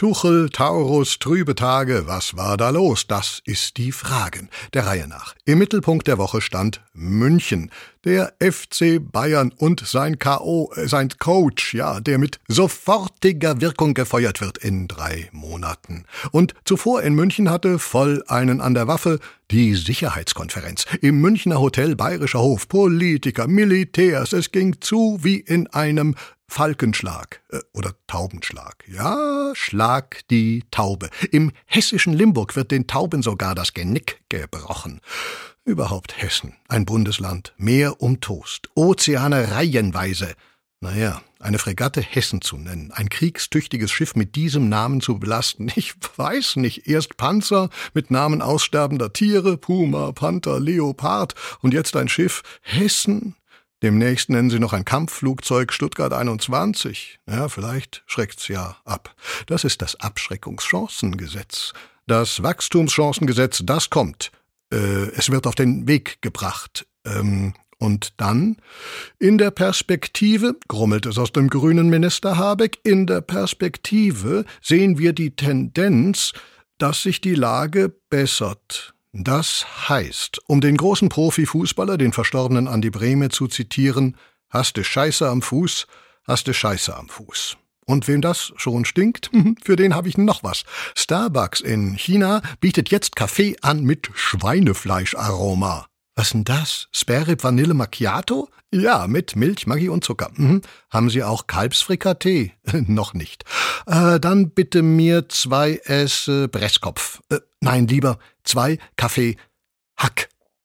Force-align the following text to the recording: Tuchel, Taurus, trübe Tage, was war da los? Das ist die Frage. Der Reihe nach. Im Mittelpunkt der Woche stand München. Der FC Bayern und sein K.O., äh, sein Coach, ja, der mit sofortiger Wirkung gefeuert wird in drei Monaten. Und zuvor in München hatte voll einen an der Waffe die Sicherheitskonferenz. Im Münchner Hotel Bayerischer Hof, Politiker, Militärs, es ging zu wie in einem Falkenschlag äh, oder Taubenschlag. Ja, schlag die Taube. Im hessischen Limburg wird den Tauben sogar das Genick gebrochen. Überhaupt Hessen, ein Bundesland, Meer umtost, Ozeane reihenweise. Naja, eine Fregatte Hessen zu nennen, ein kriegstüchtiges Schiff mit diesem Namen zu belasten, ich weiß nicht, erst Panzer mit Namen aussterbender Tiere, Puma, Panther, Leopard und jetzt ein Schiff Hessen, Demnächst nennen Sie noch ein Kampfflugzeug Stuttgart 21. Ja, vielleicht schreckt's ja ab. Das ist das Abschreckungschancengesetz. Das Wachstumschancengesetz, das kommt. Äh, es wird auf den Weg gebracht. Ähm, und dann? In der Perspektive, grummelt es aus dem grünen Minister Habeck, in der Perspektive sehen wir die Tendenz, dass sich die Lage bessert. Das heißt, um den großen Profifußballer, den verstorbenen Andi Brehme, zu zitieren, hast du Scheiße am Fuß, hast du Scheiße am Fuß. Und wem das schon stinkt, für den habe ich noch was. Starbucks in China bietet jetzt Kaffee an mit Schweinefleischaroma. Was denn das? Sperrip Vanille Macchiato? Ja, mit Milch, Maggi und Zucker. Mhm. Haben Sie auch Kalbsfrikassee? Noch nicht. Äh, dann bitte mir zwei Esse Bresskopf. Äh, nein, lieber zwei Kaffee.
Tuchel, 0.00 0.48
Taurus, 0.48 1.18
trübe 1.18 1.54
Tage, 1.54 2.04
was 2.06 2.34
war 2.34 2.56
da 2.56 2.70
los? 2.70 3.06
Das 3.06 3.42
ist 3.44 3.76
die 3.76 3.92
Frage. 3.92 4.48
Der 4.72 4.86
Reihe 4.86 5.06
nach. 5.06 5.34
Im 5.44 5.58
Mittelpunkt 5.58 6.06
der 6.06 6.16
Woche 6.16 6.40
stand 6.40 6.80
München. 6.94 7.70
Der 8.04 8.32
FC 8.40 8.98
Bayern 8.98 9.52
und 9.54 9.86
sein 9.86 10.18
K.O., 10.18 10.72
äh, 10.74 10.88
sein 10.88 11.10
Coach, 11.18 11.74
ja, 11.74 12.00
der 12.00 12.16
mit 12.16 12.40
sofortiger 12.48 13.60
Wirkung 13.60 13.92
gefeuert 13.92 14.40
wird 14.40 14.56
in 14.56 14.88
drei 14.88 15.28
Monaten. 15.32 16.06
Und 16.30 16.54
zuvor 16.64 17.02
in 17.02 17.14
München 17.14 17.50
hatte 17.50 17.78
voll 17.78 18.24
einen 18.26 18.62
an 18.62 18.72
der 18.72 18.88
Waffe 18.88 19.20
die 19.50 19.74
Sicherheitskonferenz. 19.74 20.86
Im 21.02 21.20
Münchner 21.20 21.60
Hotel 21.60 21.94
Bayerischer 21.94 22.40
Hof, 22.40 22.68
Politiker, 22.68 23.48
Militärs, 23.48 24.32
es 24.32 24.50
ging 24.50 24.80
zu 24.80 25.18
wie 25.20 25.40
in 25.40 25.66
einem 25.66 26.14
Falkenschlag 26.50 27.40
äh, 27.50 27.60
oder 27.72 27.94
Taubenschlag. 28.08 28.84
Ja, 28.88 29.52
schlag 29.54 30.22
die 30.30 30.64
Taube. 30.70 31.08
Im 31.30 31.52
hessischen 31.64 32.12
Limburg 32.12 32.56
wird 32.56 32.72
den 32.72 32.86
Tauben 32.86 33.22
sogar 33.22 33.54
das 33.54 33.72
Genick 33.72 34.20
gebrochen. 34.28 35.00
Überhaupt 35.64 36.20
Hessen, 36.20 36.56
ein 36.68 36.84
Bundesland, 36.84 37.54
Meer 37.56 38.02
umtost, 38.02 38.68
Ozeane 38.74 39.52
reihenweise. 39.52 40.34
Naja, 40.80 41.22
eine 41.38 41.58
Fregatte 41.58 42.00
Hessen 42.00 42.40
zu 42.40 42.56
nennen, 42.56 42.90
ein 42.90 43.10
kriegstüchtiges 43.10 43.92
Schiff 43.92 44.16
mit 44.16 44.34
diesem 44.34 44.68
Namen 44.68 45.00
zu 45.00 45.18
belasten, 45.18 45.70
ich 45.76 45.94
weiß 46.16 46.56
nicht, 46.56 46.88
erst 46.88 47.16
Panzer 47.16 47.70
mit 47.94 48.10
Namen 48.10 48.42
aussterbender 48.42 49.12
Tiere, 49.12 49.56
Puma, 49.56 50.12
Panther, 50.12 50.58
Leopard 50.58 51.34
und 51.60 51.74
jetzt 51.74 51.94
ein 51.96 52.08
Schiff 52.08 52.42
Hessen, 52.62 53.36
Demnächst 53.82 54.28
nennen 54.28 54.50
Sie 54.50 54.58
noch 54.58 54.74
ein 54.74 54.84
Kampfflugzeug 54.84 55.72
Stuttgart 55.72 56.12
21. 56.12 57.18
Ja, 57.26 57.48
vielleicht 57.48 58.02
schreckt's 58.06 58.48
ja 58.48 58.76
ab. 58.84 59.14
Das 59.46 59.64
ist 59.64 59.80
das 59.80 59.96
Abschreckungschancengesetz. 59.96 61.72
Das 62.06 62.42
Wachstumschancengesetz, 62.42 63.62
das 63.64 63.88
kommt. 63.88 64.32
Äh, 64.72 65.10
es 65.16 65.30
wird 65.30 65.46
auf 65.46 65.54
den 65.54 65.88
Weg 65.88 66.20
gebracht. 66.20 66.86
Ähm, 67.06 67.54
und 67.78 68.12
dann? 68.18 68.58
In 69.18 69.38
der 69.38 69.50
Perspektive, 69.50 70.56
grummelt 70.68 71.06
es 71.06 71.16
aus 71.16 71.32
dem 71.32 71.48
grünen 71.48 71.88
Minister 71.88 72.36
Habeck, 72.36 72.78
in 72.84 73.06
der 73.06 73.22
Perspektive 73.22 74.44
sehen 74.60 74.98
wir 74.98 75.14
die 75.14 75.34
Tendenz, 75.34 76.32
dass 76.76 77.02
sich 77.02 77.22
die 77.22 77.34
Lage 77.34 77.88
bessert. 78.10 78.94
Das 79.12 79.66
heißt, 79.88 80.40
um 80.46 80.60
den 80.60 80.76
großen 80.76 81.08
Profifußballer, 81.08 81.98
den 81.98 82.12
verstorbenen 82.12 82.68
Andi 82.68 82.90
Brehme, 82.90 83.28
zu 83.28 83.48
zitieren, 83.48 84.16
hast 84.48 84.76
du 84.76 84.84
Scheiße 84.84 85.28
am 85.28 85.42
Fuß, 85.42 85.86
hast 86.24 86.46
du 86.46 86.54
Scheiße 86.54 86.96
am 86.96 87.08
Fuß. 87.08 87.56
Und 87.86 88.06
wem 88.06 88.20
das 88.20 88.52
schon 88.54 88.84
stinkt, 88.84 89.30
für 89.64 89.74
den 89.74 89.96
habe 89.96 90.08
ich 90.08 90.16
noch 90.16 90.44
was. 90.44 90.64
Starbucks 90.94 91.60
in 91.60 91.94
China 91.96 92.40
bietet 92.60 92.90
jetzt 92.90 93.16
Kaffee 93.16 93.56
an 93.62 93.82
mit 93.82 94.10
Schweinefleischaroma. 94.14 95.89
Was 96.20 96.32
denn 96.32 96.44
das? 96.44 96.88
Sperrip 96.92 97.42
Vanille 97.44 97.72
Macchiato? 97.72 98.50
Ja, 98.70 99.06
mit 99.06 99.36
Milch, 99.36 99.66
Maggi 99.66 99.88
und 99.88 100.04
Zucker. 100.04 100.30
Mhm. 100.34 100.60
Haben 100.90 101.08
Sie 101.08 101.24
auch 101.24 101.46
Kalbsfrikassee? 101.46 102.52
Noch 102.72 103.14
nicht. 103.14 103.44
Äh, 103.86 104.20
dann 104.20 104.50
bitte 104.50 104.82
mir 104.82 105.30
zwei 105.30 105.80
Esse 105.82 106.48
Bresskopf. 106.48 107.22
Äh, 107.30 107.38
nein, 107.60 107.86
lieber 107.86 108.18
zwei 108.44 108.76
Kaffee. 108.96 109.38